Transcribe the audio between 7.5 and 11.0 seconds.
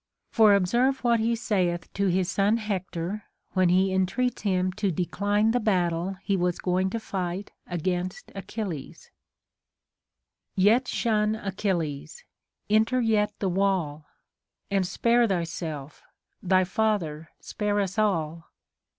against Achilles:— Yet